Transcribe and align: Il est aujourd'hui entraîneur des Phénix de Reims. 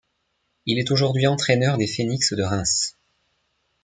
Il 0.65 0.79
est 0.79 0.89
aujourd'hui 0.89 1.27
entraîneur 1.27 1.77
des 1.77 1.85
Phénix 1.85 2.33
de 2.33 2.41
Reims. 2.41 2.97